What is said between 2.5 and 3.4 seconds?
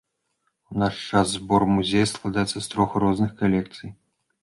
з трох розных